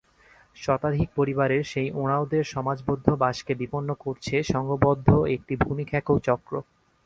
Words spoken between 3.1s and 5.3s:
বাসকে বিপন্ন করেছে সংঘবদ্ধ